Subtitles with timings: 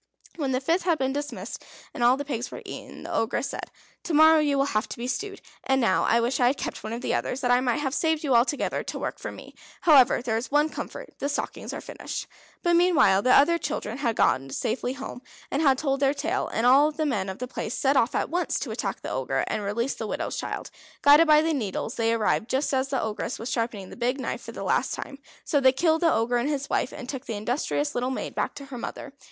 [0.35, 1.63] When the fifth had been dismissed,
[1.93, 3.69] and all the pigs were eaten, the Ogress said:
[4.05, 6.83] "To morrow you will have to be stewed, and now I wish I had kept
[6.83, 9.53] one of the others that I might have saved you altogether to work for me.
[9.81, 12.25] However, there is one comfort, the stockings are finished."
[12.63, 16.47] But meanwhile the other children had got safely home, and had told their tale.
[16.47, 19.43] And all the men of the place set off at once to attack the Ogre,
[19.45, 20.71] and release the widow's child.
[21.03, 24.41] Guided by the needles, they arrived just as the Ogress was sharpening the big knife
[24.41, 25.19] for the last time.
[25.43, 28.55] So they killed the Ogre and his wife, and took the industrious little maid back
[28.55, 29.13] to her mother.